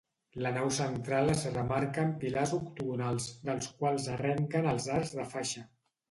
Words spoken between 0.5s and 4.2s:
nau central es remarca amb pilars octogonals, dels quals